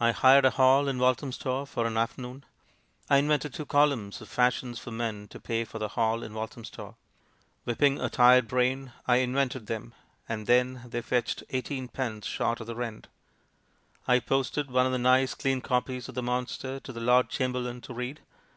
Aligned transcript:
"I 0.00 0.10
hired 0.10 0.44
a 0.44 0.50
hall 0.50 0.88
in 0.88 0.98
Walthamstow 0.98 1.64
for 1.66 1.86
an 1.86 1.96
after 1.96 2.20
noon. 2.20 2.44
I 3.08 3.18
invented 3.18 3.54
two 3.54 3.64
columns 3.66 4.20
of 4.20 4.28
Fashions 4.28 4.80
for 4.80 4.90
Men 4.90 5.28
to 5.28 5.38
pay 5.38 5.64
for 5.64 5.78
the 5.78 5.90
hall 5.90 6.24
in 6.24 6.34
Walthamstow. 6.34 6.96
Whip 7.62 7.78
ping 7.78 8.00
a 8.00 8.10
tired 8.10 8.48
brain, 8.48 8.90
I 9.06 9.18
invented 9.18 9.68
them— 9.68 9.94
and 10.28 10.48
then 10.48 10.82
they 10.84 11.02
fetched 11.02 11.44
eighteenpence 11.50 12.26
short 12.26 12.60
of 12.62 12.66
the 12.66 12.74
rent. 12.74 13.06
I 14.08 14.18
posted 14.18 14.72
one 14.72 14.86
of 14.86 14.90
the 14.92 14.98
nice, 14.98 15.34
clean 15.34 15.60
copies 15.60 16.08
of 16.08 16.16
the 16.16 16.20
mon 16.24 16.48
ster 16.48 16.80
to 16.80 16.92
the 16.92 16.98
Lord 17.00 17.28
Chamberlain 17.28 17.80
to 17.82 17.94
read. 17.94 18.22